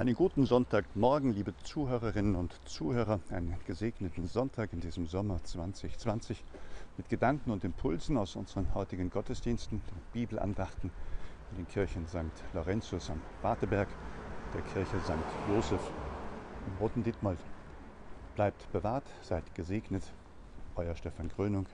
Einen 0.00 0.14
guten 0.14 0.46
Sonntagmorgen, 0.46 1.34
liebe 1.34 1.54
Zuhörerinnen 1.62 2.34
und 2.34 2.58
Zuhörer. 2.64 3.20
Einen 3.28 3.54
gesegneten 3.66 4.26
Sonntag 4.26 4.72
in 4.72 4.80
diesem 4.80 5.06
Sommer 5.06 5.44
2020 5.44 6.42
mit 6.96 7.10
Gedanken 7.10 7.50
und 7.50 7.64
Impulsen 7.64 8.16
aus 8.16 8.34
unseren 8.34 8.72
heutigen 8.72 9.10
Gottesdiensten, 9.10 9.82
den 9.90 10.00
Bibelandachten 10.14 10.90
in 11.50 11.56
den 11.58 11.68
Kirchen 11.68 12.06
St. 12.08 12.32
Laurentius 12.54 13.10
am 13.10 13.20
Bateberg, 13.42 13.88
der 14.54 14.62
Kirche 14.62 14.98
St. 15.00 15.12
Josef 15.50 15.92
im 16.66 16.78
Roten 16.80 17.02
Dietmold. 17.02 17.40
Bleibt 18.36 18.72
bewahrt, 18.72 19.04
seid 19.20 19.54
gesegnet. 19.54 20.14
Euer 20.76 20.94
Stefan 20.94 21.28
Grönung, 21.28 21.66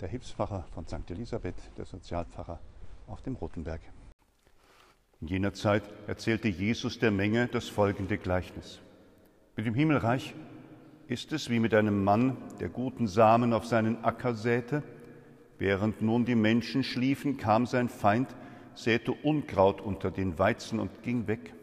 der 0.00 0.08
Hilfspfarrer 0.08 0.64
von 0.72 0.86
St. 0.86 1.10
Elisabeth, 1.10 1.76
der 1.76 1.84
Sozialpfarrer 1.84 2.58
auf 3.06 3.20
dem 3.20 3.34
Rotenberg. 3.34 3.82
In 5.20 5.28
jener 5.28 5.54
Zeit 5.54 5.82
erzählte 6.06 6.48
Jesus 6.48 6.98
der 6.98 7.10
Menge 7.10 7.48
das 7.48 7.68
folgende 7.68 8.18
Gleichnis. 8.18 8.80
Mit 9.56 9.66
dem 9.66 9.74
Himmelreich 9.74 10.34
ist 11.08 11.32
es 11.32 11.48
wie 11.48 11.60
mit 11.60 11.72
einem 11.72 12.04
Mann, 12.04 12.36
der 12.60 12.68
guten 12.68 13.06
Samen 13.06 13.52
auf 13.52 13.64
seinen 13.64 14.04
Acker 14.04 14.34
säte. 14.34 14.82
Während 15.58 16.02
nun 16.02 16.26
die 16.26 16.34
Menschen 16.34 16.82
schliefen, 16.82 17.38
kam 17.38 17.64
sein 17.64 17.88
Feind, 17.88 18.28
säte 18.74 19.12
Unkraut 19.12 19.80
unter 19.80 20.10
den 20.10 20.38
Weizen 20.38 20.80
und 20.80 21.02
ging 21.02 21.26
weg. 21.26 21.54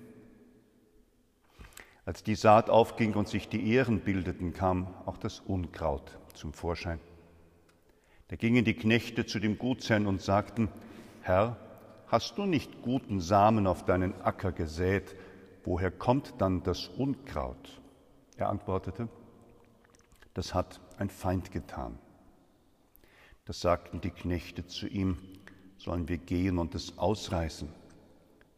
Als 2.06 2.24
die 2.24 2.36
Saat 2.36 2.70
aufging 2.70 3.14
und 3.14 3.28
sich 3.28 3.48
die 3.48 3.72
Ähren 3.72 4.00
bildeten, 4.00 4.54
kam 4.54 4.88
auch 5.06 5.18
das 5.18 5.40
Unkraut 5.42 6.18
zum 6.34 6.54
Vorschein. 6.54 7.00
Da 8.30 8.36
gingen 8.36 8.66
die 8.66 8.74
Knechte 8.74 9.26
zu 9.26 9.40
dem 9.40 9.60
Gutsherrn 9.60 10.08
und 10.08 10.22
sagten, 10.22 10.70
Herr, 11.22 11.58
Hast 12.14 12.38
du 12.38 12.46
nicht 12.46 12.84
guten 12.84 13.20
Samen 13.20 13.66
auf 13.66 13.86
deinen 13.86 14.14
Acker 14.22 14.52
gesät? 14.52 15.16
Woher 15.64 15.90
kommt 15.90 16.36
dann 16.38 16.62
das 16.62 16.88
Unkraut? 16.88 17.82
Er 18.38 18.50
antwortete, 18.50 19.10
das 20.36 20.54
hat 20.54 20.80
ein 21.00 21.10
Feind 21.10 21.52
getan. 21.52 21.98
Das 23.46 23.62
sagten 23.62 24.00
die 24.00 24.12
Knechte 24.12 24.68
zu 24.68 24.86
ihm, 24.86 25.18
sollen 25.78 26.08
wir 26.08 26.20
gehen 26.20 26.60
und 26.60 26.76
es 26.76 27.00
ausreißen? 27.00 27.70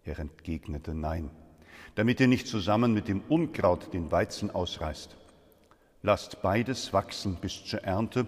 Er 0.03 0.19
entgegnete, 0.19 0.94
nein, 0.94 1.29
damit 1.95 2.19
ihr 2.19 2.27
nicht 2.27 2.49
zusammen 2.49 2.94
mit 2.94 3.07
dem 3.07 3.22
Unkraut 3.29 3.94
den 3.94 4.11
Weizen 4.11 4.51
ausreißt. 4.51 5.16
Lasst 6.01 6.41
beides 6.41 6.91
wachsen 6.91 7.38
bis 7.39 7.63
zur 7.63 7.85
Ernte, 7.85 8.27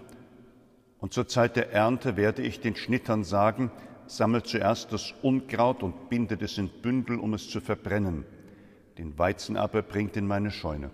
und 1.00 1.12
zur 1.12 1.28
Zeit 1.28 1.54
der 1.56 1.70
Ernte 1.70 2.16
werde 2.16 2.40
ich 2.40 2.60
den 2.60 2.76
Schnittern 2.76 3.24
sagen, 3.24 3.70
sammelt 4.08 4.46
zuerst 4.46 4.92
das 4.92 5.12
Unkraut 5.22 5.82
und 5.82 6.08
bindet 6.08 6.42
es 6.42 6.58
in 6.58 6.68
Bündel, 6.68 7.18
um 7.18 7.34
es 7.34 7.48
zu 7.48 7.60
verbrennen. 7.60 8.24
Den 8.96 9.18
Weizen 9.18 9.56
aber 9.56 9.82
bringt 9.82 10.16
in 10.16 10.26
meine 10.26 10.50
Scheune. 10.50 10.90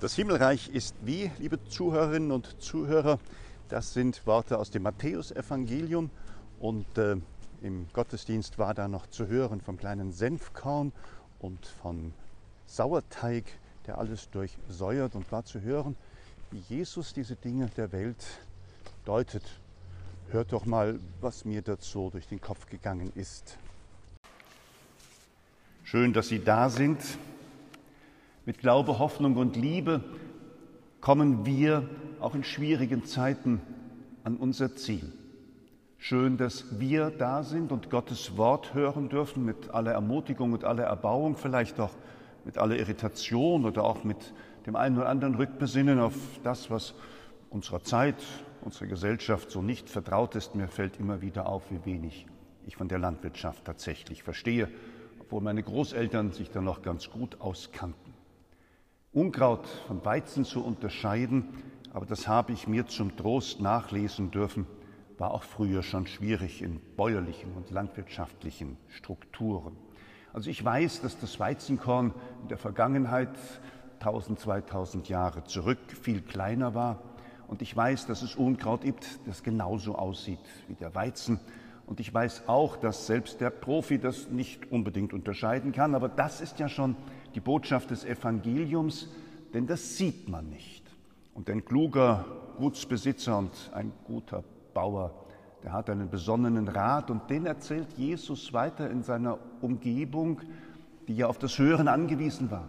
Das 0.00 0.14
Himmelreich 0.14 0.68
ist 0.68 0.94
wie, 1.02 1.30
liebe 1.38 1.64
Zuhörerinnen 1.64 2.30
und 2.30 2.60
Zuhörer, 2.60 3.18
das 3.68 3.94
sind 3.94 4.26
Worte 4.26 4.58
aus 4.58 4.70
dem 4.70 4.82
Matthäusevangelium 4.82 6.10
und 6.60 6.98
äh, 6.98 7.16
im 7.62 7.86
Gottesdienst 7.92 8.58
war 8.58 8.74
da 8.74 8.86
noch 8.86 9.06
zu 9.08 9.26
hören 9.26 9.60
vom 9.60 9.76
kleinen 9.76 10.12
Senfkorn 10.12 10.92
und 11.40 11.66
von 11.66 12.12
Sauerteig, 12.66 13.44
der 13.86 13.98
alles 13.98 14.30
durchsäuert 14.30 15.14
und 15.14 15.30
war 15.32 15.44
zu 15.44 15.60
hören, 15.62 15.96
wie 16.50 16.62
Jesus 16.68 17.12
diese 17.12 17.36
Dinge 17.36 17.68
der 17.76 17.90
Welt 17.92 18.24
deutet 19.04 19.42
Hört 20.30 20.52
doch 20.52 20.66
mal, 20.66 21.00
was 21.22 21.46
mir 21.46 21.62
dazu 21.62 22.10
durch 22.10 22.26
den 22.28 22.38
Kopf 22.38 22.66
gegangen 22.66 23.10
ist. 23.14 23.56
Schön, 25.84 26.12
dass 26.12 26.28
Sie 26.28 26.44
da 26.44 26.68
sind. 26.68 27.00
Mit 28.44 28.58
Glaube, 28.58 28.98
Hoffnung 28.98 29.36
und 29.36 29.56
Liebe 29.56 30.04
kommen 31.00 31.46
wir 31.46 31.88
auch 32.20 32.34
in 32.34 32.44
schwierigen 32.44 33.06
Zeiten 33.06 33.62
an 34.22 34.36
unser 34.36 34.76
Ziel. 34.76 35.10
Schön, 35.96 36.36
dass 36.36 36.78
wir 36.78 37.08
da 37.08 37.42
sind 37.42 37.72
und 37.72 37.88
Gottes 37.88 38.36
Wort 38.36 38.74
hören 38.74 39.08
dürfen 39.08 39.46
mit 39.46 39.70
aller 39.70 39.92
Ermutigung 39.92 40.52
und 40.52 40.62
aller 40.62 40.84
Erbauung, 40.84 41.38
vielleicht 41.38 41.80
auch 41.80 41.94
mit 42.44 42.58
aller 42.58 42.76
Irritation 42.76 43.64
oder 43.64 43.82
auch 43.82 44.04
mit 44.04 44.34
dem 44.66 44.76
einen 44.76 44.98
oder 44.98 45.08
anderen 45.08 45.36
Rückbesinnen 45.36 45.98
auf 45.98 46.14
das, 46.44 46.70
was 46.70 46.92
unserer 47.48 47.82
Zeit, 47.82 48.16
unserer 48.62 48.86
Gesellschaft 48.86 49.50
so 49.50 49.62
nicht 49.62 49.88
vertraut 49.88 50.34
ist. 50.34 50.54
Mir 50.54 50.68
fällt 50.68 50.98
immer 50.98 51.20
wieder 51.20 51.46
auf, 51.46 51.70
wie 51.70 51.84
wenig 51.84 52.26
ich 52.66 52.76
von 52.76 52.88
der 52.88 52.98
Landwirtschaft 52.98 53.64
tatsächlich 53.64 54.22
verstehe, 54.22 54.68
obwohl 55.20 55.40
meine 55.40 55.62
Großeltern 55.62 56.32
sich 56.32 56.50
da 56.50 56.60
noch 56.60 56.82
ganz 56.82 57.10
gut 57.10 57.40
auskannten. 57.40 58.14
Unkraut 59.12 59.66
von 59.86 60.04
Weizen 60.04 60.44
zu 60.44 60.62
unterscheiden, 60.62 61.48
aber 61.92 62.06
das 62.06 62.28
habe 62.28 62.52
ich 62.52 62.68
mir 62.68 62.86
zum 62.86 63.16
Trost 63.16 63.60
nachlesen 63.60 64.30
dürfen, 64.30 64.66
war 65.16 65.32
auch 65.32 65.42
früher 65.42 65.82
schon 65.82 66.06
schwierig 66.06 66.62
in 66.62 66.80
bäuerlichen 66.96 67.52
und 67.54 67.70
landwirtschaftlichen 67.70 68.76
Strukturen. 68.88 69.76
Also 70.32 70.50
ich 70.50 70.62
weiß, 70.62 71.00
dass 71.00 71.18
das 71.18 71.40
Weizenkorn 71.40 72.12
in 72.42 72.48
der 72.48 72.58
Vergangenheit 72.58 73.30
1000, 74.00 74.38
2000 74.38 75.08
Jahre 75.08 75.42
zurück 75.44 75.78
viel 76.02 76.20
kleiner 76.20 76.74
war 76.74 77.02
und 77.48 77.62
ich 77.62 77.74
weiß, 77.74 78.06
dass 78.06 78.22
es 78.22 78.36
Unkraut 78.36 78.82
gibt, 78.82 79.18
das 79.26 79.42
genauso 79.42 79.96
aussieht 79.96 80.38
wie 80.68 80.74
der 80.74 80.94
Weizen. 80.94 81.40
Und 81.86 81.98
ich 81.98 82.12
weiß 82.12 82.46
auch, 82.46 82.76
dass 82.76 83.06
selbst 83.06 83.40
der 83.40 83.48
Profi 83.48 83.98
das 83.98 84.28
nicht 84.28 84.70
unbedingt 84.70 85.14
unterscheiden 85.14 85.72
kann. 85.72 85.94
Aber 85.94 86.10
das 86.10 86.42
ist 86.42 86.58
ja 86.58 86.68
schon 86.68 86.94
die 87.34 87.40
Botschaft 87.40 87.90
des 87.90 88.04
Evangeliums, 88.04 89.08
denn 89.54 89.66
das 89.66 89.96
sieht 89.96 90.28
man 90.28 90.50
nicht. 90.50 90.84
Und 91.32 91.48
ein 91.48 91.64
kluger 91.64 92.26
Gutsbesitzer 92.58 93.38
und 93.38 93.70
ein 93.72 93.92
guter 94.04 94.44
Bauer, 94.74 95.14
der 95.62 95.72
hat 95.72 95.88
einen 95.88 96.10
besonnenen 96.10 96.68
Rat 96.68 97.10
und 97.10 97.30
den 97.30 97.46
erzählt 97.46 97.88
Jesus 97.96 98.52
weiter 98.52 98.90
in 98.90 99.02
seiner 99.02 99.38
Umgebung, 99.62 100.42
die 101.08 101.16
ja 101.16 101.26
auf 101.28 101.38
das 101.38 101.58
Hören 101.58 101.88
angewiesen 101.88 102.50
war. 102.50 102.68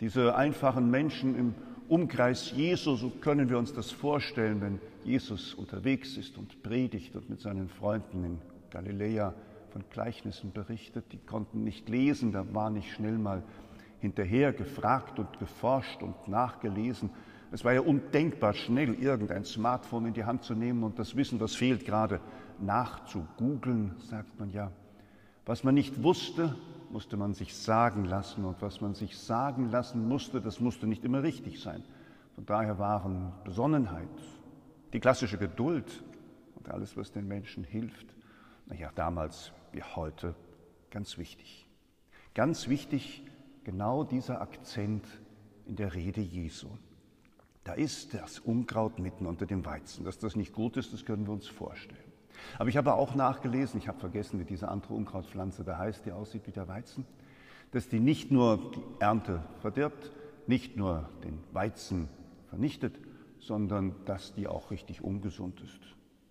Diese 0.00 0.34
einfachen 0.34 0.90
Menschen 0.90 1.38
im 1.38 1.54
Umkreis 1.92 2.52
Jesu, 2.52 2.96
so 2.96 3.10
können 3.10 3.50
wir 3.50 3.58
uns 3.58 3.74
das 3.74 3.90
vorstellen, 3.90 4.62
wenn 4.62 4.80
Jesus 5.04 5.52
unterwegs 5.52 6.16
ist 6.16 6.38
und 6.38 6.62
predigt 6.62 7.14
und 7.14 7.28
mit 7.28 7.42
seinen 7.42 7.68
Freunden 7.68 8.24
in 8.24 8.38
Galiläa 8.70 9.34
von 9.68 9.84
Gleichnissen 9.90 10.52
berichtet. 10.52 11.04
Die 11.12 11.18
konnten 11.18 11.64
nicht 11.64 11.90
lesen, 11.90 12.32
da 12.32 12.46
war 12.54 12.70
nicht 12.70 12.90
schnell 12.92 13.18
mal 13.18 13.42
hinterher 14.00 14.54
gefragt 14.54 15.18
und 15.18 15.38
geforscht 15.38 16.02
und 16.02 16.28
nachgelesen. 16.28 17.10
Es 17.50 17.62
war 17.62 17.74
ja 17.74 17.82
undenkbar, 17.82 18.54
schnell 18.54 18.94
irgendein 18.94 19.44
Smartphone 19.44 20.06
in 20.06 20.14
die 20.14 20.24
Hand 20.24 20.44
zu 20.44 20.54
nehmen 20.54 20.84
und 20.84 20.98
das 20.98 21.14
Wissen, 21.14 21.40
was 21.40 21.54
fehlt, 21.54 21.84
gerade 21.84 22.20
nachzugoogeln, 22.58 23.96
sagt 23.98 24.40
man 24.40 24.50
ja. 24.50 24.72
Was 25.44 25.62
man 25.62 25.74
nicht 25.74 26.02
wusste, 26.02 26.56
musste 26.92 27.16
man 27.16 27.34
sich 27.34 27.56
sagen 27.56 28.04
lassen 28.04 28.44
und 28.44 28.60
was 28.62 28.80
man 28.80 28.94
sich 28.94 29.18
sagen 29.18 29.70
lassen 29.70 30.06
musste, 30.06 30.40
das 30.40 30.60
musste 30.60 30.86
nicht 30.86 31.04
immer 31.04 31.22
richtig 31.22 31.60
sein. 31.60 31.82
Von 32.34 32.46
daher 32.46 32.78
waren 32.78 33.32
Besonnenheit, 33.44 34.08
die 34.92 35.00
klassische 35.00 35.38
Geduld 35.38 36.04
und 36.54 36.70
alles, 36.70 36.96
was 36.96 37.10
den 37.12 37.26
Menschen 37.26 37.64
hilft, 37.64 38.14
naja, 38.66 38.90
damals 38.94 39.52
wie 39.72 39.82
heute 39.82 40.34
ganz 40.90 41.18
wichtig. 41.18 41.66
Ganz 42.34 42.68
wichtig 42.68 43.24
genau 43.64 44.04
dieser 44.04 44.40
Akzent 44.40 45.06
in 45.66 45.76
der 45.76 45.94
Rede 45.94 46.20
Jesu. 46.20 46.68
Da 47.64 47.74
ist 47.74 48.14
das 48.14 48.38
Unkraut 48.40 48.98
mitten 48.98 49.26
unter 49.26 49.46
dem 49.46 49.64
Weizen. 49.64 50.04
Dass 50.04 50.18
das 50.18 50.34
nicht 50.34 50.52
gut 50.52 50.76
ist, 50.76 50.92
das 50.92 51.04
können 51.04 51.26
wir 51.26 51.32
uns 51.32 51.46
vorstellen. 51.46 52.01
Aber 52.58 52.68
ich 52.68 52.76
habe 52.76 52.94
auch 52.94 53.14
nachgelesen, 53.14 53.78
ich 53.78 53.88
habe 53.88 53.98
vergessen, 53.98 54.40
wie 54.40 54.44
diese 54.44 54.68
andere 54.68 54.94
Unkrautpflanze 54.94 55.64
da 55.64 55.78
heißt, 55.78 56.06
die 56.06 56.12
aussieht 56.12 56.46
wie 56.46 56.52
der 56.52 56.68
Weizen, 56.68 57.06
dass 57.70 57.88
die 57.88 58.00
nicht 58.00 58.30
nur 58.30 58.70
die 58.72 58.82
Ernte 59.00 59.42
verdirbt, 59.60 60.10
nicht 60.46 60.76
nur 60.76 61.08
den 61.24 61.38
Weizen 61.52 62.08
vernichtet, 62.48 62.98
sondern 63.38 63.94
dass 64.04 64.34
die 64.34 64.46
auch 64.46 64.70
richtig 64.70 65.02
ungesund 65.02 65.60
ist. 65.60 65.80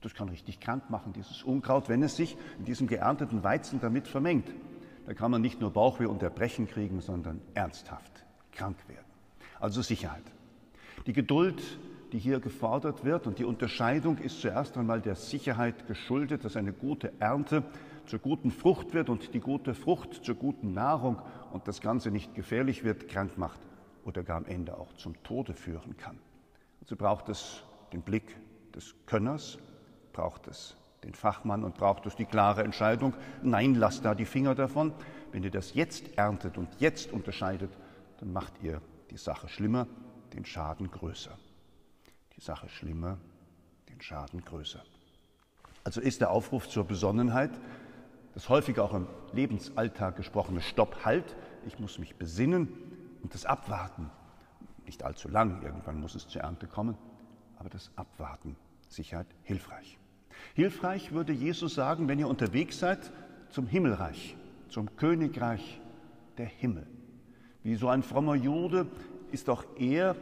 Das 0.01 0.13
kann 0.13 0.29
richtig 0.29 0.59
krank 0.59 0.89
machen, 0.89 1.13
dieses 1.13 1.43
Unkraut, 1.43 1.87
wenn 1.89 2.01
es 2.01 2.15
sich 2.15 2.37
in 2.57 2.65
diesem 2.65 2.87
geernteten 2.87 3.43
Weizen 3.43 3.79
damit 3.79 4.07
vermengt. 4.07 4.49
Da 5.05 5.13
kann 5.13 5.31
man 5.31 5.41
nicht 5.41 5.59
nur 5.59 5.71
Bauchweh 5.71 6.05
und 6.05 6.23
Erbrechen 6.23 6.67
kriegen, 6.67 7.01
sondern 7.01 7.41
ernsthaft 7.53 8.25
krank 8.51 8.77
werden. 8.87 9.05
Also 9.59 9.81
Sicherheit. 9.81 10.23
Die 11.05 11.13
Geduld 11.13 11.61
die 12.11 12.19
hier 12.19 12.39
gefordert 12.39 13.03
wird. 13.03 13.27
Und 13.27 13.39
die 13.39 13.45
Unterscheidung 13.45 14.17
ist 14.17 14.41
zuerst 14.41 14.77
einmal 14.77 15.01
der 15.01 15.15
Sicherheit 15.15 15.87
geschuldet, 15.87 16.43
dass 16.45 16.55
eine 16.55 16.73
gute 16.73 17.13
Ernte 17.19 17.63
zur 18.05 18.19
guten 18.19 18.51
Frucht 18.51 18.93
wird 18.93 19.09
und 19.09 19.33
die 19.33 19.39
gute 19.39 19.73
Frucht 19.73 20.25
zur 20.25 20.35
guten 20.35 20.73
Nahrung 20.73 21.21
und 21.51 21.67
das 21.67 21.81
Ganze 21.81 22.11
nicht 22.11 22.35
gefährlich 22.35 22.83
wird, 22.83 23.07
krank 23.07 23.37
macht 23.37 23.59
oder 24.03 24.23
gar 24.23 24.37
am 24.37 24.45
Ende 24.45 24.77
auch 24.77 24.91
zum 24.93 25.21
Tode 25.23 25.53
führen 25.53 25.95
kann. 25.97 26.19
Also 26.81 26.95
braucht 26.95 27.29
es 27.29 27.63
den 27.93 28.01
Blick 28.01 28.35
des 28.75 28.95
Könners, 29.05 29.59
braucht 30.13 30.47
es 30.47 30.75
den 31.03 31.13
Fachmann 31.13 31.63
und 31.63 31.75
braucht 31.75 32.05
es 32.05 32.15
die 32.15 32.25
klare 32.25 32.63
Entscheidung, 32.63 33.13
nein, 33.41 33.75
lasst 33.75 34.05
da 34.05 34.13
die 34.15 34.25
Finger 34.25 34.55
davon. 34.55 34.93
Wenn 35.31 35.43
ihr 35.43 35.51
das 35.51 35.73
jetzt 35.73 36.17
erntet 36.17 36.57
und 36.57 36.69
jetzt 36.79 37.11
unterscheidet, 37.11 37.71
dann 38.19 38.33
macht 38.33 38.53
ihr 38.61 38.81
die 39.09 39.17
Sache 39.17 39.47
schlimmer, 39.47 39.87
den 40.33 40.45
Schaden 40.45 40.91
größer. 40.91 41.37
Die 42.41 42.45
Sache 42.45 42.69
schlimmer, 42.69 43.19
den 43.87 44.01
Schaden 44.01 44.43
größer. 44.43 44.81
Also 45.83 46.01
ist 46.01 46.21
der 46.21 46.31
Aufruf 46.31 46.67
zur 46.67 46.85
Besonnenheit, 46.85 47.51
das 48.33 48.49
häufig 48.49 48.79
auch 48.79 48.95
im 48.95 49.05
Lebensalltag 49.31 50.15
gesprochene 50.15 50.59
Stopp, 50.59 51.05
Halt, 51.05 51.35
ich 51.67 51.77
muss 51.77 51.99
mich 51.99 52.15
besinnen 52.15 52.67
und 53.21 53.35
das 53.35 53.45
Abwarten, 53.45 54.09
nicht 54.87 55.03
allzu 55.03 55.27
lang, 55.27 55.61
irgendwann 55.61 55.99
muss 55.99 56.15
es 56.15 56.27
zur 56.27 56.41
Ernte 56.41 56.65
kommen, 56.65 56.97
aber 57.59 57.69
das 57.69 57.91
Abwarten, 57.95 58.55
Sicherheit 58.89 59.27
hilfreich. 59.43 59.99
Hilfreich 60.55 61.11
würde 61.11 61.33
Jesus 61.33 61.75
sagen, 61.75 62.07
wenn 62.07 62.17
ihr 62.17 62.27
unterwegs 62.27 62.79
seid 62.79 63.11
zum 63.51 63.67
Himmelreich, 63.67 64.35
zum 64.67 64.95
Königreich 64.95 65.79
der 66.39 66.47
Himmel. 66.47 66.87
Wie 67.61 67.75
so 67.75 67.87
ein 67.87 68.01
frommer 68.01 68.33
Jude 68.33 68.87
ist 69.31 69.47
auch 69.47 69.63
er 69.77 70.15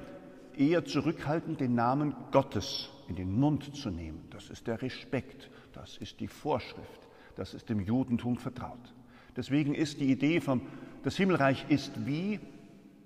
eher 0.60 0.86
zurückhaltend, 0.86 1.62
den 1.62 1.74
Namen 1.74 2.16
Gottes 2.32 2.90
in 3.08 3.16
den 3.16 3.40
Mund 3.40 3.76
zu 3.76 3.90
nehmen. 3.90 4.28
Das 4.32 4.50
ist 4.50 4.68
der 4.68 4.82
Respekt, 4.82 5.50
das 5.74 5.98
ist 5.98 6.20
die 6.20 6.28
Vorschrift, 6.28 7.08
das 7.36 7.54
ist 7.54 7.70
dem 7.70 7.80
Judentum 7.80 8.38
vertraut. 8.38 8.94
Deswegen 9.36 9.74
ist 9.74 10.00
die 10.00 10.12
Idee 10.12 10.42
vom, 10.42 10.62
das 11.04 11.16
Himmelreich 11.16 11.66
ist 11.70 12.06
wie, 12.06 12.40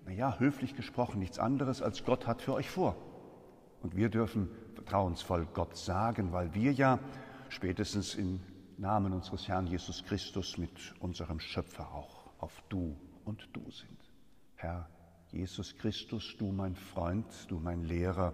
naja, 0.05 0.37
höflich 0.39 0.75
gesprochen, 0.75 1.19
nichts 1.19 1.37
anderes 1.37 1.81
als 1.81 2.03
Gott 2.03 2.25
hat 2.25 2.41
für 2.41 2.53
euch 2.53 2.69
vor. 2.69 2.95
Und 3.81 3.95
wir 3.95 4.09
dürfen 4.09 4.49
vertrauensvoll 4.73 5.47
Gott 5.53 5.77
sagen, 5.77 6.31
weil 6.31 6.53
wir 6.55 6.71
ja 6.71 6.99
spätestens 7.49 8.15
im 8.15 8.39
Namen 8.77 9.13
unseres 9.13 9.47
Herrn 9.47 9.67
Jesus 9.67 10.03
Christus 10.03 10.57
mit 10.57 10.95
unserem 10.99 11.39
Schöpfer 11.39 11.93
auch 11.93 12.31
auf 12.39 12.63
Du 12.69 12.95
und 13.25 13.47
Du 13.53 13.69
sind. 13.69 13.99
Herr 14.55 14.89
Jesus 15.33 15.75
Christus, 15.75 16.35
du 16.37 16.51
mein 16.51 16.75
Freund, 16.75 17.25
du 17.47 17.57
mein 17.59 17.85
Lehrer, 17.85 18.33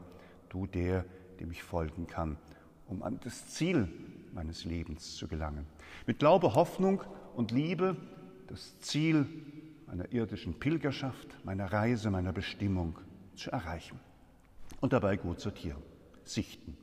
du 0.49 0.67
der, 0.67 1.05
dem 1.39 1.49
ich 1.49 1.63
folgen 1.63 2.07
kann, 2.07 2.37
um 2.87 3.01
an 3.03 3.19
das 3.23 3.47
Ziel 3.47 3.87
meines 4.33 4.65
Lebens 4.65 5.15
zu 5.15 5.27
gelangen. 5.27 5.65
Mit 6.05 6.19
Glaube, 6.19 6.55
Hoffnung 6.55 7.01
und 7.35 7.51
Liebe 7.51 7.95
das 8.47 8.77
Ziel 8.79 9.25
meiner 9.87 10.11
irdischen 10.11 10.59
Pilgerschaft, 10.59 11.37
meiner 11.45 11.71
Reise, 11.71 12.11
meiner 12.11 12.33
Bestimmung 12.33 12.99
zu 13.35 13.49
erreichen. 13.51 13.99
Und 14.81 14.91
dabei 14.91 15.17
gut 15.17 15.39
sortieren, 15.39 15.81
sichten 16.25 16.77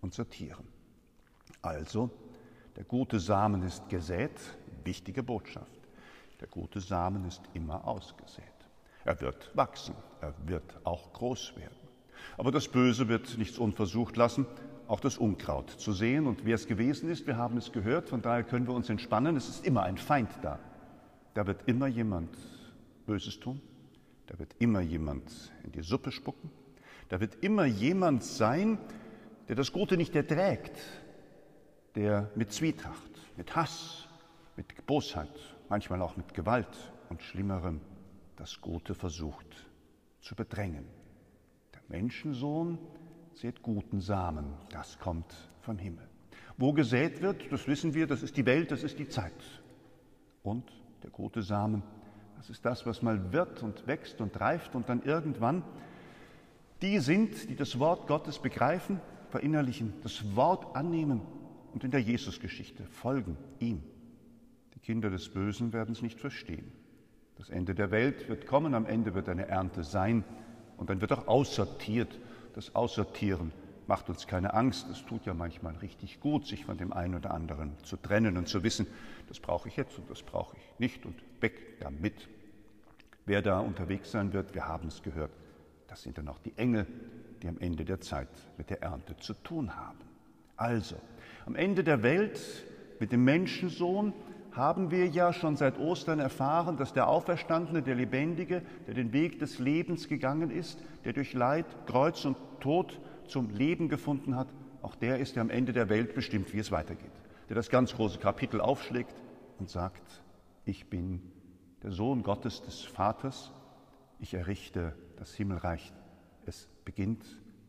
und 0.00 0.14
sortieren. 0.14 0.64
Also, 1.60 2.10
der 2.76 2.84
gute 2.84 3.18
Samen 3.18 3.62
ist 3.62 3.88
gesät, 3.88 4.38
wichtige 4.84 5.22
Botschaft. 5.22 5.80
Der 6.40 6.48
gute 6.48 6.80
Samen 6.80 7.24
ist 7.26 7.42
immer 7.54 7.86
ausgesät. 7.86 8.55
Er 9.06 9.20
wird 9.20 9.52
wachsen, 9.54 9.94
er 10.20 10.34
wird 10.46 10.84
auch 10.84 11.12
groß 11.12 11.56
werden. 11.56 11.76
Aber 12.36 12.50
das 12.50 12.66
Böse 12.66 13.06
wird 13.06 13.38
nichts 13.38 13.56
unversucht 13.56 14.16
lassen, 14.16 14.46
auch 14.88 14.98
das 14.98 15.16
Unkraut 15.16 15.70
zu 15.70 15.92
sehen. 15.92 16.26
Und 16.26 16.44
wer 16.44 16.56
es 16.56 16.66
gewesen 16.66 17.08
ist, 17.08 17.24
wir 17.24 17.36
haben 17.36 17.56
es 17.56 17.70
gehört, 17.70 18.08
von 18.08 18.20
daher 18.20 18.42
können 18.42 18.66
wir 18.66 18.74
uns 18.74 18.90
entspannen. 18.90 19.36
Es 19.36 19.48
ist 19.48 19.64
immer 19.64 19.84
ein 19.84 19.96
Feind 19.96 20.30
da. 20.42 20.58
Da 21.34 21.46
wird 21.46 21.60
immer 21.66 21.86
jemand 21.86 22.36
Böses 23.06 23.38
tun. 23.38 23.62
Da 24.26 24.36
wird 24.40 24.56
immer 24.58 24.80
jemand 24.80 25.52
in 25.62 25.70
die 25.70 25.82
Suppe 25.82 26.10
spucken. 26.10 26.50
Da 27.08 27.20
wird 27.20 27.36
immer 27.44 27.64
jemand 27.64 28.24
sein, 28.24 28.76
der 29.46 29.54
das 29.54 29.72
Gute 29.72 29.96
nicht 29.96 30.16
erträgt, 30.16 30.76
der 31.94 32.28
mit 32.34 32.52
Zwietracht, 32.52 33.12
mit 33.36 33.54
Hass, 33.54 34.08
mit 34.56 34.84
Bosheit, 34.84 35.30
manchmal 35.68 36.02
auch 36.02 36.16
mit 36.16 36.34
Gewalt 36.34 36.92
und 37.08 37.22
Schlimmerem 37.22 37.80
das 38.36 38.60
Gute 38.60 38.94
versucht 38.94 39.66
zu 40.20 40.34
bedrängen. 40.34 40.84
Der 41.74 41.82
Menschensohn 41.88 42.78
sät 43.34 43.62
guten 43.62 44.00
Samen, 44.00 44.54
das 44.70 44.98
kommt 44.98 45.34
vom 45.60 45.78
Himmel. 45.78 46.08
Wo 46.56 46.72
gesät 46.72 47.20
wird, 47.20 47.50
das 47.52 47.66
wissen 47.66 47.94
wir, 47.94 48.06
das 48.06 48.22
ist 48.22 48.36
die 48.36 48.46
Welt, 48.46 48.70
das 48.70 48.82
ist 48.82 48.98
die 48.98 49.08
Zeit. 49.08 49.32
Und 50.42 50.70
der 51.02 51.10
gute 51.10 51.42
Samen, 51.42 51.82
das 52.36 52.50
ist 52.50 52.64
das, 52.64 52.86
was 52.86 53.02
mal 53.02 53.32
wird 53.32 53.62
und 53.62 53.86
wächst 53.86 54.20
und 54.20 54.38
reift 54.40 54.74
und 54.74 54.88
dann 54.88 55.02
irgendwann 55.02 55.62
die 56.82 56.98
sind, 56.98 57.48
die 57.48 57.56
das 57.56 57.78
Wort 57.78 58.06
Gottes 58.06 58.38
begreifen, 58.38 59.00
verinnerlichen, 59.30 59.94
das 60.02 60.36
Wort 60.36 60.76
annehmen 60.76 61.22
und 61.72 61.84
in 61.84 61.90
der 61.90 62.00
Jesusgeschichte 62.00 62.84
folgen 62.84 63.36
ihm. 63.58 63.82
Die 64.74 64.80
Kinder 64.80 65.10
des 65.10 65.30
Bösen 65.30 65.72
werden 65.72 65.92
es 65.92 66.02
nicht 66.02 66.20
verstehen. 66.20 66.70
Das 67.36 67.50
Ende 67.50 67.74
der 67.74 67.90
Welt 67.90 68.28
wird 68.28 68.46
kommen, 68.46 68.74
am 68.74 68.86
Ende 68.86 69.14
wird 69.14 69.28
eine 69.28 69.46
Ernte 69.46 69.84
sein 69.84 70.24
und 70.76 70.90
dann 70.90 71.00
wird 71.00 71.12
auch 71.12 71.28
aussortiert. 71.28 72.18
Das 72.54 72.74
Aussortieren 72.74 73.52
macht 73.86 74.08
uns 74.08 74.26
keine 74.26 74.54
Angst. 74.54 74.88
Es 74.90 75.04
tut 75.04 75.26
ja 75.26 75.34
manchmal 75.34 75.76
richtig 75.76 76.20
gut, 76.20 76.46
sich 76.46 76.64
von 76.64 76.78
dem 76.78 76.92
einen 76.92 77.14
oder 77.14 77.32
anderen 77.32 77.72
zu 77.82 77.96
trennen 77.96 78.36
und 78.36 78.48
zu 78.48 78.62
wissen, 78.62 78.86
das 79.28 79.40
brauche 79.40 79.68
ich 79.68 79.76
jetzt 79.76 79.98
und 79.98 80.10
das 80.10 80.22
brauche 80.22 80.56
ich 80.56 80.78
nicht 80.78 81.04
und 81.04 81.14
weg 81.40 81.80
damit. 81.80 82.28
Wer 83.26 83.42
da 83.42 83.60
unterwegs 83.60 84.10
sein 84.12 84.32
wird, 84.32 84.54
wir 84.54 84.66
haben 84.66 84.88
es 84.88 85.02
gehört, 85.02 85.32
das 85.88 86.02
sind 86.02 86.18
dann 86.18 86.28
auch 86.28 86.38
die 86.38 86.56
Engel, 86.56 86.86
die 87.42 87.48
am 87.48 87.58
Ende 87.58 87.84
der 87.84 88.00
Zeit 88.00 88.28
mit 88.56 88.70
der 88.70 88.82
Ernte 88.82 89.16
zu 89.16 89.34
tun 89.34 89.76
haben. 89.76 89.98
Also, 90.56 90.96
am 91.44 91.54
Ende 91.54 91.84
der 91.84 92.02
Welt 92.02 92.40
mit 92.98 93.12
dem 93.12 93.24
Menschensohn 93.24 94.12
haben 94.56 94.90
wir 94.90 95.06
ja 95.06 95.32
schon 95.32 95.56
seit 95.56 95.78
Ostern 95.78 96.18
erfahren, 96.18 96.76
dass 96.76 96.92
der 96.92 97.08
Auferstandene, 97.08 97.82
der 97.82 97.94
Lebendige, 97.94 98.62
der 98.86 98.94
den 98.94 99.12
Weg 99.12 99.38
des 99.38 99.58
Lebens 99.58 100.08
gegangen 100.08 100.50
ist, 100.50 100.82
der 101.04 101.12
durch 101.12 101.34
Leid, 101.34 101.66
Kreuz 101.86 102.24
und 102.24 102.36
Tod 102.60 102.98
zum 103.28 103.50
Leben 103.50 103.88
gefunden 103.88 104.34
hat, 104.36 104.48
auch 104.82 104.94
der 104.94 105.18
ist, 105.18 105.36
der 105.36 105.42
am 105.42 105.50
Ende 105.50 105.72
der 105.72 105.88
Welt 105.88 106.14
bestimmt, 106.14 106.52
wie 106.54 106.58
es 106.58 106.72
weitergeht. 106.72 107.12
Der 107.48 107.56
das 107.56 107.68
ganz 107.68 107.94
große 107.94 108.18
Kapitel 108.18 108.60
aufschlägt 108.60 109.14
und 109.58 109.68
sagt, 109.68 110.22
ich 110.64 110.88
bin 110.88 111.20
der 111.82 111.92
Sohn 111.92 112.22
Gottes 112.22 112.62
des 112.62 112.82
Vaters, 112.82 113.52
ich 114.18 114.34
errichte 114.34 114.94
das 115.16 115.34
Himmelreich. 115.34 115.92
Es 116.46 116.68
beginnt, 116.84 117.24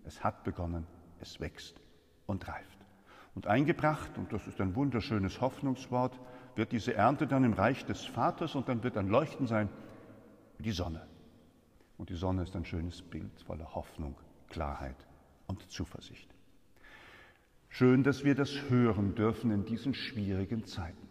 es 0.06 0.24
hat 0.24 0.44
begonnen, 0.44 0.88
es 1.20 1.40
wächst 1.40 1.82
und 2.26 2.48
reift. 2.48 2.78
Und 3.36 3.48
eingebracht, 3.48 4.18
und 4.18 4.32
das 4.32 4.48
ist 4.48 4.62
ein 4.62 4.76
wunderschönes 4.76 5.42
Hoffnungswort, 5.42 6.20
wird 6.58 6.72
diese 6.72 6.94
Ernte 6.94 7.28
dann 7.28 7.44
im 7.44 7.54
Reich 7.54 7.86
des 7.86 8.06
Vaters 8.06 8.56
und 8.56 8.68
dann 8.68 8.84
wird 8.84 8.98
ein 8.98 9.08
Leuchten 9.08 9.48
sein 9.48 9.70
wie 10.58 10.64
die 10.64 10.72
Sonne. 10.72 11.06
Und 11.98 12.10
die 12.10 12.16
Sonne 12.16 12.44
ist 12.44 12.56
ein 12.56 12.66
schönes 12.66 13.02
Bild 13.02 13.42
voller 13.46 13.76
Hoffnung, 13.76 14.16
Klarheit 14.50 14.96
und 15.46 15.70
Zuversicht. 15.72 16.30
Schön, 17.70 18.04
dass 18.04 18.24
wir 18.24 18.34
das 18.34 18.70
hören 18.70 19.14
dürfen 19.16 19.52
in 19.52 19.66
diesen 19.66 19.94
schwierigen 19.94 20.66
Zeiten. 20.66 21.08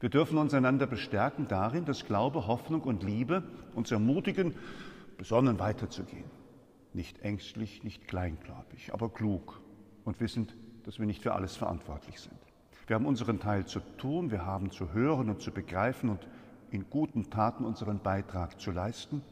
Wir 0.00 0.08
dürfen 0.08 0.38
uns 0.38 0.54
einander 0.54 0.86
bestärken 0.86 1.48
darin, 1.48 1.84
dass 1.84 2.04
Glaube, 2.04 2.46
Hoffnung 2.46 2.82
und 2.82 3.02
Liebe 3.02 3.42
uns 3.74 3.90
ermutigen, 3.90 4.54
besonnen 5.16 5.58
weiterzugehen. 5.58 6.30
Nicht 6.92 7.20
ängstlich, 7.20 7.82
nicht 7.82 8.06
kleingläubig, 8.08 8.92
aber 8.92 9.10
klug 9.10 9.60
und 10.04 10.20
wissend, 10.20 10.54
dass 10.84 10.98
wir 10.98 11.06
nicht 11.06 11.22
für 11.22 11.34
alles 11.34 11.56
verantwortlich 11.56 12.20
sind. 12.20 12.45
Wir 12.86 12.94
haben 12.94 13.06
unseren 13.06 13.40
Teil 13.40 13.66
zu 13.66 13.80
tun, 13.80 14.30
wir 14.30 14.46
haben 14.46 14.70
zu 14.70 14.92
hören 14.92 15.28
und 15.28 15.42
zu 15.42 15.50
begreifen 15.50 16.08
und 16.08 16.28
in 16.70 16.88
guten 16.88 17.30
Taten 17.30 17.64
unseren 17.64 17.98
Beitrag 18.00 18.60
zu 18.60 18.70
leisten, 18.70 19.22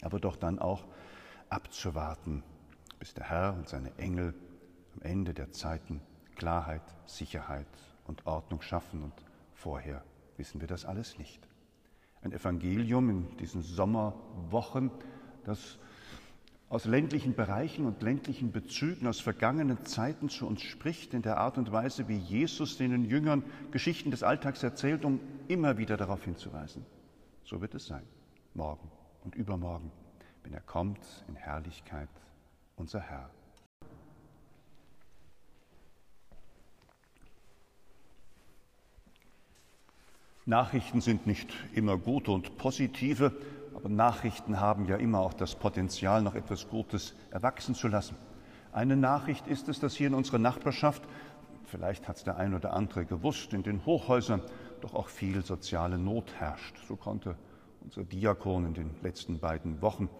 aber 0.00 0.18
doch 0.18 0.36
dann 0.36 0.58
auch 0.58 0.86
abzuwarten, 1.50 2.42
bis 2.98 3.12
der 3.12 3.28
Herr 3.28 3.54
und 3.54 3.68
seine 3.68 3.96
Engel 3.98 4.34
am 4.94 5.02
Ende 5.02 5.34
der 5.34 5.52
Zeiten 5.52 6.00
Klarheit, 6.36 6.82
Sicherheit 7.04 7.66
und 8.06 8.24
Ordnung 8.26 8.62
schaffen 8.62 9.02
und 9.02 9.12
vorher 9.52 10.02
wissen 10.38 10.62
wir 10.62 10.68
das 10.68 10.86
alles 10.86 11.18
nicht. 11.18 11.46
Ein 12.22 12.32
Evangelium 12.32 13.10
in 13.10 13.36
diesen 13.36 13.62
Sommerwochen, 13.62 14.90
das 15.44 15.78
aus 16.70 16.84
ländlichen 16.84 17.34
Bereichen 17.34 17.84
und 17.84 18.00
ländlichen 18.00 18.52
Bezügen 18.52 19.08
aus 19.08 19.18
vergangenen 19.20 19.84
Zeiten 19.84 20.28
zu 20.28 20.46
uns 20.46 20.62
spricht, 20.62 21.12
in 21.14 21.22
der 21.22 21.38
Art 21.38 21.58
und 21.58 21.72
Weise, 21.72 22.06
wie 22.06 22.16
Jesus 22.16 22.78
den 22.78 23.04
Jüngern 23.04 23.42
Geschichten 23.72 24.12
des 24.12 24.22
Alltags 24.22 24.62
erzählt, 24.62 25.04
um 25.04 25.18
immer 25.48 25.78
wieder 25.78 25.96
darauf 25.96 26.24
hinzuweisen. 26.24 26.86
So 27.42 27.60
wird 27.60 27.74
es 27.74 27.86
sein, 27.86 28.04
morgen 28.54 28.88
und 29.24 29.34
übermorgen, 29.34 29.90
wenn 30.44 30.52
er 30.52 30.60
kommt 30.60 31.00
in 31.26 31.34
Herrlichkeit, 31.34 32.08
unser 32.76 33.00
Herr. 33.00 33.30
Nachrichten 40.46 41.00
sind 41.00 41.26
nicht 41.26 41.52
immer 41.74 41.98
gute 41.98 42.30
und 42.30 42.58
positive, 42.58 43.32
aber 43.80 43.88
Nachrichten 43.88 44.60
haben 44.60 44.84
ja 44.84 44.96
immer 44.96 45.20
auch 45.20 45.32
das 45.32 45.54
Potenzial, 45.54 46.20
noch 46.20 46.34
etwas 46.34 46.68
Gutes 46.68 47.14
erwachsen 47.30 47.74
zu 47.74 47.88
lassen. 47.88 48.14
Eine 48.72 48.94
Nachricht 48.94 49.46
ist 49.46 49.68
es, 49.68 49.80
dass 49.80 49.94
hier 49.94 50.08
in 50.08 50.14
unserer 50.14 50.38
Nachbarschaft 50.38 51.02
vielleicht 51.64 52.08
hat 52.08 52.16
es 52.16 52.24
der 52.24 52.36
ein 52.36 52.54
oder 52.54 52.74
andere 52.74 53.06
gewusst, 53.06 53.54
in 53.54 53.62
den 53.62 53.86
Hochhäusern 53.86 54.42
doch 54.80 54.94
auch 54.94 55.08
viel 55.08 55.44
soziale 55.44 55.98
Not 55.98 56.34
herrscht. 56.38 56.76
So 56.86 56.96
konnte 56.96 57.36
unser 57.82 58.04
Diakon 58.04 58.66
in 58.66 58.74
den 58.74 58.90
letzten 59.02 59.38
beiden 59.38 59.80
Wochen 59.80 60.10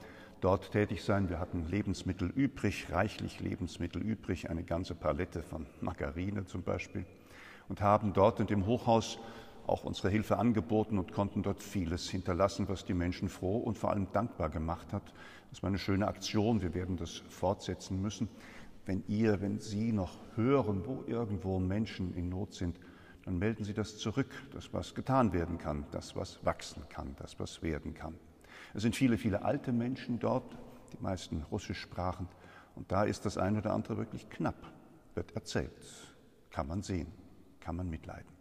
dort 0.40 0.70
tätig 0.70 1.04
sein. 1.04 1.28
Wir 1.28 1.38
hatten 1.38 1.66
Lebensmittel 1.68 2.30
übrig, 2.30 2.86
reichlich 2.90 3.40
Lebensmittel 3.40 4.00
übrig, 4.00 4.48
eine 4.48 4.62
ganze 4.62 4.94
Palette 4.94 5.42
von 5.42 5.66
Margarine 5.80 6.46
zum 6.46 6.62
Beispiel, 6.62 7.04
und 7.68 7.82
haben 7.82 8.14
dort 8.14 8.40
in 8.40 8.46
dem 8.46 8.64
Hochhaus 8.64 9.18
auch 9.70 9.84
unsere 9.84 10.10
Hilfe 10.10 10.38
angeboten 10.38 10.98
und 10.98 11.12
konnten 11.12 11.42
dort 11.42 11.62
vieles 11.62 12.10
hinterlassen, 12.10 12.68
was 12.68 12.84
die 12.84 12.94
Menschen 12.94 13.28
froh 13.28 13.58
und 13.58 13.78
vor 13.78 13.90
allem 13.90 14.08
dankbar 14.12 14.50
gemacht 14.50 14.92
hat. 14.92 15.12
Das 15.50 15.62
war 15.62 15.68
eine 15.68 15.78
schöne 15.78 16.08
Aktion. 16.08 16.60
Wir 16.60 16.74
werden 16.74 16.96
das 16.96 17.16
fortsetzen 17.28 18.02
müssen. 18.02 18.28
Wenn 18.86 19.04
ihr, 19.08 19.40
wenn 19.40 19.58
Sie 19.60 19.92
noch 19.92 20.18
hören, 20.34 20.86
wo 20.86 21.04
irgendwo 21.06 21.58
Menschen 21.58 22.14
in 22.14 22.28
Not 22.28 22.54
sind, 22.54 22.78
dann 23.24 23.38
melden 23.38 23.64
Sie 23.64 23.74
das 23.74 23.98
zurück, 23.98 24.30
das, 24.52 24.72
was 24.72 24.94
getan 24.94 25.32
werden 25.32 25.58
kann, 25.58 25.86
das, 25.92 26.16
was 26.16 26.44
wachsen 26.44 26.82
kann, 26.88 27.14
das, 27.16 27.38
was 27.38 27.62
werden 27.62 27.94
kann. 27.94 28.14
Es 28.74 28.82
sind 28.82 28.96
viele, 28.96 29.18
viele 29.18 29.42
alte 29.42 29.72
Menschen 29.72 30.18
dort, 30.18 30.56
die 30.92 31.02
meisten 31.02 31.44
russisch 31.50 31.80
sprachen, 31.80 32.28
und 32.76 32.90
da 32.90 33.04
ist 33.04 33.26
das 33.26 33.36
eine 33.36 33.58
oder 33.58 33.72
andere 33.72 33.98
wirklich 33.98 34.30
knapp, 34.30 34.72
wird 35.14 35.32
erzählt, 35.32 35.70
kann 36.50 36.66
man 36.66 36.82
sehen, 36.82 37.08
kann 37.60 37.76
man 37.76 37.90
mitleiden. 37.90 38.39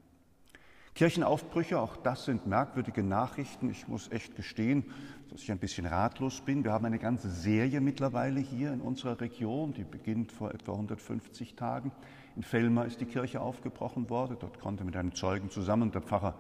Kirchenaufbrüche, 0.96 1.80
auch 1.80 1.96
das 1.98 2.26
sind 2.26 2.48
merkwürdige 2.48 3.04
Nachrichten. 3.04 3.70
Ich 3.70 3.88
muss 3.88 4.12
echt 4.12 4.36
gestehen, 4.36 4.86
dass 5.30 5.42
ich 5.42 5.52
ein 5.52 5.60
bisschen 5.60 5.86
ratlos 5.86 6.42
bin. 6.42 6.64
Wir 6.64 6.74
haben 6.74 6.86
eine 6.86 7.00
ganze 7.00 7.30
Serie 7.30 7.80
mittlerweile 7.80 8.40
hier 8.40 8.74
in 8.74 8.82
unserer 8.82 9.20
Region, 9.22 9.74
die 9.74 9.84
beginnt 9.84 10.32
vor 10.32 10.52
etwa 10.52 10.74
150 10.74 11.56
Tagen. 11.56 11.92
In 12.36 12.44
Fellmar 12.44 12.86
ist 12.86 13.00
die 13.02 13.06
Kirche 13.06 13.42
aufgebrochen 13.42 14.10
worden. 14.10 14.38
Dort 14.40 14.60
konnte 14.60 14.84
mit 14.84 14.96
einem 14.96 15.14
Zeugen 15.14 15.50
zusammen 15.50 15.92
der 15.92 16.02
Pfarrer 16.02 16.36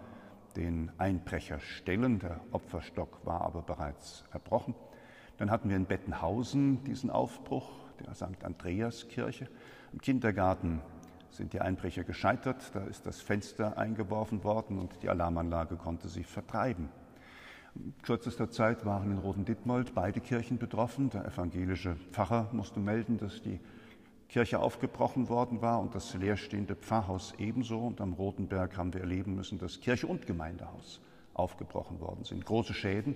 den 0.56 0.91
Einbrecher 0.98 1.60
stellen. 1.60 2.20
Der 2.20 2.41
Opferstock 2.51 3.25
war 3.25 3.41
aber 3.41 3.62
bereits 3.62 4.25
erbrochen. 4.32 4.75
Dann 5.38 5.51
hatten 5.51 5.70
wir 5.70 5.77
in 5.77 5.86
Bettenhausen 5.86 6.84
diesen 6.84 7.10
Aufbruch 7.10 7.70
der 8.00 8.13
St. 8.13 8.44
Andreas 8.44 9.08
Kirche. 9.08 9.48
Im 9.94 10.01
Kindergarten 10.01 10.82
sind 11.31 11.53
die 11.53 11.62
Einbrecher 11.62 12.03
gescheitert. 12.03 12.71
Da 12.74 12.83
ist 12.86 13.05
das 13.05 13.21
Fenster 13.21 13.77
eingeworfen 13.77 14.43
worden 14.43 14.79
und 14.79 15.03
die 15.03 15.09
Alarmanlage 15.09 15.75
konnte 15.75 16.07
sie 16.07 16.24
vertreiben. 16.24 16.89
In 17.75 17.93
kürzester 18.01 18.50
Zeit 18.50 18.86
waren 18.86 19.12
in 19.12 19.19
Roten 19.19 19.45
Dittmold 19.45 19.93
beide 19.93 20.19
Kirchen 20.19 20.57
betroffen. 20.57 21.09
Der 21.09 21.25
evangelische 21.25 21.95
Pfarrer 22.12 22.50
musste 22.51 22.79
melden, 22.79 23.17
dass 23.17 23.41
die 23.41 23.59
Kirche 24.27 24.59
aufgebrochen 24.59 25.29
worden 25.29 25.62
war 25.62 25.79
und 25.79 25.95
das 25.95 26.13
leerstehende 26.13 26.75
Pfarrhaus 26.75 27.33
ebenso. 27.38 27.79
Und 27.79 28.01
am 28.01 28.13
Rotenberg 28.13 28.77
haben 28.77 28.93
wir 28.93 29.01
erleben 29.01 29.36
müssen, 29.36 29.59
dass 29.59 29.79
Kirche 29.79 30.07
und 30.07 30.27
Gemeindehaus 30.27 31.01
aufgebrochen 31.33 32.00
worden 32.00 32.24
sind. 32.25 32.45
Große 32.45 32.74
Schäden, 32.74 33.15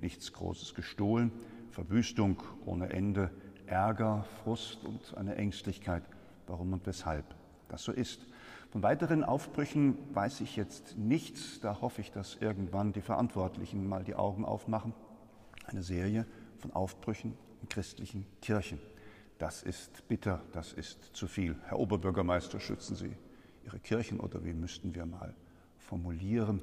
nichts 0.00 0.32
Großes 0.32 0.74
gestohlen, 0.74 1.32
Verwüstung 1.70 2.42
ohne 2.66 2.90
Ende, 2.90 3.30
Ärger, 3.66 4.24
Frust 4.42 4.84
und 4.84 5.16
eine 5.16 5.36
Ängstlichkeit, 5.36 6.02
warum 6.46 6.72
und 6.72 6.86
weshalb 6.86 7.24
das 7.68 7.82
so 7.82 7.92
ist. 7.92 8.26
Von 8.70 8.82
weiteren 8.82 9.22
Aufbrüchen 9.22 9.96
weiß 10.14 10.40
ich 10.40 10.56
jetzt 10.56 10.98
nichts. 10.98 11.60
Da 11.60 11.80
hoffe 11.80 12.00
ich, 12.00 12.10
dass 12.10 12.34
irgendwann 12.34 12.92
die 12.92 13.02
Verantwortlichen 13.02 13.88
mal 13.88 14.02
die 14.02 14.16
Augen 14.16 14.44
aufmachen. 14.44 14.92
Eine 15.66 15.82
Serie 15.82 16.26
von 16.58 16.72
Aufbrüchen 16.72 17.36
in 17.62 17.68
christlichen 17.68 18.26
Kirchen. 18.42 18.80
Das 19.38 19.62
ist 19.62 20.08
bitter, 20.08 20.42
das 20.52 20.72
ist 20.72 21.14
zu 21.14 21.26
viel. 21.26 21.56
Herr 21.66 21.78
Oberbürgermeister, 21.78 22.58
schützen 22.60 22.96
Sie 22.96 23.16
Ihre 23.64 23.78
Kirchen 23.78 24.20
oder 24.20 24.44
wie 24.44 24.52
müssten 24.52 24.94
wir 24.94 25.06
mal 25.06 25.34
formulieren, 25.78 26.60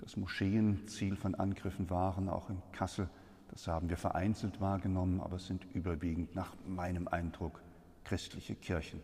dass 0.00 0.16
Moscheen 0.16 0.86
Ziel 0.86 1.16
von 1.16 1.34
Angriffen 1.34 1.90
waren, 1.90 2.28
auch 2.28 2.50
in 2.50 2.62
Kassel. 2.72 3.08
Das 3.50 3.66
haben 3.66 3.88
wir 3.88 3.96
vereinzelt 3.96 4.60
wahrgenommen, 4.60 5.20
aber 5.20 5.36
es 5.36 5.46
sind 5.46 5.66
überwiegend 5.74 6.34
nach 6.34 6.54
meinem 6.66 7.08
Eindruck 7.08 7.60
christliche 8.04 8.54
Kirchen 8.54 9.00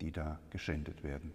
die 0.00 0.12
da 0.12 0.38
geschändet 0.50 1.02
werden. 1.02 1.32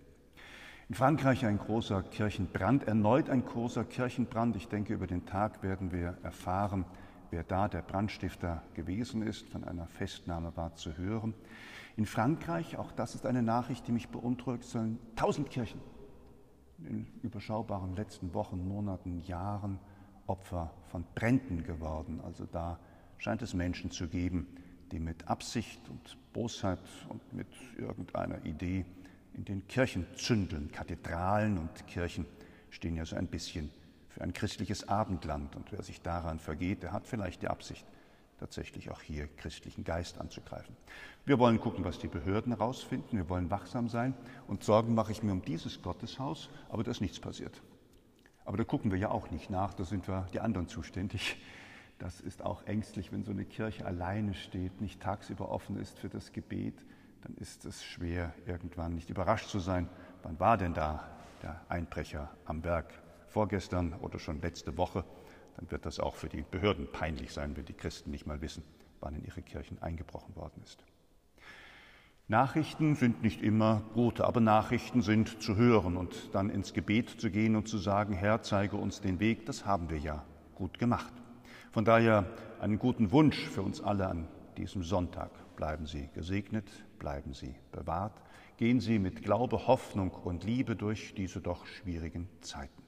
In 0.89 0.95
Frankreich 0.95 1.45
ein 1.45 1.57
großer 1.57 2.03
Kirchenbrand, 2.03 2.87
erneut 2.87 3.29
ein 3.29 3.45
großer 3.45 3.85
Kirchenbrand. 3.85 4.57
Ich 4.57 4.67
denke, 4.67 4.93
über 4.93 5.07
den 5.07 5.25
Tag 5.25 5.63
werden 5.63 5.91
wir 5.91 6.17
erfahren, 6.21 6.85
wer 7.29 7.43
da 7.43 7.69
der 7.69 7.81
Brandstifter 7.81 8.61
gewesen 8.73 9.21
ist. 9.21 9.47
Von 9.47 9.63
einer 9.63 9.87
Festnahme 9.87 10.55
war 10.57 10.75
zu 10.75 10.97
hören. 10.97 11.33
In 11.95 12.05
Frankreich, 12.05 12.77
auch 12.77 12.91
das 12.91 13.15
ist 13.15 13.25
eine 13.25 13.41
Nachricht, 13.41 13.87
die 13.87 13.93
mich 13.93 14.09
beunruhigt, 14.09 14.63
sollen 14.63 14.99
tausend 15.15 15.49
Kirchen 15.49 15.79
in 16.79 17.07
überschaubaren 17.21 17.95
letzten 17.95 18.33
Wochen, 18.33 18.67
Monaten, 18.67 19.21
Jahren 19.21 19.79
Opfer 20.27 20.73
von 20.87 21.05
Bränden 21.15 21.63
geworden. 21.63 22.21
Also 22.23 22.45
da 22.45 22.79
scheint 23.17 23.41
es 23.41 23.53
Menschen 23.53 23.91
zu 23.91 24.07
geben, 24.07 24.47
die 24.91 24.99
mit 24.99 25.27
Absicht 25.27 25.79
und 25.89 26.17
Bosheit 26.33 26.79
und 27.09 27.33
mit 27.33 27.47
irgendeiner 27.77 28.43
Idee 28.45 28.85
in 29.33 29.45
den 29.45 29.67
Kirchen 29.67 30.05
zündeln. 30.15 30.71
Kathedralen 30.71 31.57
und 31.57 31.87
Kirchen 31.87 32.25
stehen 32.69 32.95
ja 32.95 33.05
so 33.05 33.15
ein 33.15 33.27
bisschen 33.27 33.71
für 34.09 34.21
ein 34.21 34.33
christliches 34.33 34.87
Abendland. 34.87 35.55
Und 35.55 35.71
wer 35.71 35.81
sich 35.81 36.01
daran 36.01 36.39
vergeht, 36.39 36.83
der 36.83 36.91
hat 36.91 37.07
vielleicht 37.07 37.41
die 37.41 37.47
Absicht, 37.47 37.85
tatsächlich 38.39 38.89
auch 38.89 39.01
hier 39.01 39.27
christlichen 39.37 39.83
Geist 39.83 40.19
anzugreifen. 40.19 40.75
Wir 41.25 41.37
wollen 41.37 41.59
gucken, 41.59 41.85
was 41.85 41.99
die 41.99 42.07
Behörden 42.07 42.51
herausfinden. 42.51 43.17
Wir 43.17 43.29
wollen 43.29 43.51
wachsam 43.51 43.87
sein. 43.87 44.15
Und 44.47 44.63
Sorgen 44.63 44.95
mache 44.95 45.11
ich 45.11 45.21
mir 45.21 45.31
um 45.31 45.43
dieses 45.43 45.81
Gotteshaus, 45.81 46.49
aber 46.69 46.83
da 46.83 46.91
ist 46.91 47.01
nichts 47.01 47.19
passiert. 47.19 47.61
Aber 48.43 48.57
da 48.57 48.63
gucken 48.63 48.91
wir 48.91 48.97
ja 48.97 49.11
auch 49.11 49.29
nicht 49.29 49.49
nach, 49.51 49.75
da 49.75 49.85
sind 49.85 50.07
wir 50.07 50.27
die 50.33 50.39
anderen 50.39 50.67
zuständig. 50.67 51.37
Das 52.01 52.19
ist 52.19 52.41
auch 52.41 52.65
ängstlich, 52.65 53.11
wenn 53.11 53.23
so 53.23 53.29
eine 53.29 53.45
Kirche 53.45 53.85
alleine 53.85 54.33
steht, 54.33 54.81
nicht 54.81 54.99
tagsüber 55.03 55.51
offen 55.51 55.79
ist 55.79 55.99
für 55.99 56.09
das 56.09 56.31
Gebet, 56.31 56.83
dann 57.21 57.35
ist 57.35 57.63
es 57.63 57.83
schwer, 57.83 58.33
irgendwann 58.47 58.95
nicht 58.95 59.11
überrascht 59.11 59.49
zu 59.49 59.59
sein. 59.59 59.87
Wann 60.23 60.39
war 60.39 60.57
denn 60.57 60.73
da 60.73 61.07
der 61.43 61.61
Einbrecher 61.69 62.31
am 62.45 62.63
Werk? 62.63 62.91
Vorgestern 63.27 63.93
oder 64.01 64.17
schon 64.17 64.41
letzte 64.41 64.77
Woche? 64.77 65.05
Dann 65.57 65.69
wird 65.69 65.85
das 65.85 65.99
auch 65.99 66.15
für 66.15 66.27
die 66.27 66.41
Behörden 66.41 66.91
peinlich 66.91 67.33
sein, 67.33 67.55
wenn 67.55 67.65
die 67.65 67.73
Christen 67.73 68.09
nicht 68.09 68.25
mal 68.25 68.41
wissen, 68.41 68.63
wann 68.99 69.13
in 69.13 69.23
ihre 69.23 69.43
Kirchen 69.43 69.79
eingebrochen 69.79 70.35
worden 70.35 70.59
ist. 70.63 70.83
Nachrichten 72.27 72.95
sind 72.95 73.21
nicht 73.21 73.43
immer 73.43 73.83
gute, 73.93 74.25
aber 74.25 74.39
Nachrichten 74.39 75.03
sind 75.03 75.43
zu 75.43 75.55
hören 75.55 75.97
und 75.97 76.33
dann 76.33 76.49
ins 76.49 76.73
Gebet 76.73 77.21
zu 77.21 77.29
gehen 77.29 77.55
und 77.55 77.67
zu 77.67 77.77
sagen, 77.77 78.15
Herr, 78.15 78.41
zeige 78.41 78.77
uns 78.77 79.01
den 79.01 79.19
Weg, 79.19 79.45
das 79.45 79.67
haben 79.67 79.91
wir 79.91 79.99
ja 79.99 80.25
gut 80.55 80.79
gemacht. 80.79 81.20
Von 81.71 81.85
daher 81.85 82.25
einen 82.59 82.77
guten 82.79 83.11
Wunsch 83.11 83.47
für 83.47 83.61
uns 83.61 83.79
alle 83.79 84.07
an 84.07 84.27
diesem 84.57 84.83
Sonntag. 84.83 85.31
Bleiben 85.55 85.85
Sie 85.85 86.09
gesegnet, 86.13 86.69
bleiben 86.99 87.33
Sie 87.33 87.55
bewahrt, 87.71 88.21
gehen 88.57 88.81
Sie 88.81 88.99
mit 88.99 89.23
Glaube, 89.23 89.67
Hoffnung 89.67 90.11
und 90.11 90.43
Liebe 90.43 90.75
durch 90.75 91.13
diese 91.15 91.39
doch 91.39 91.65
schwierigen 91.65 92.27
Zeiten. 92.41 92.80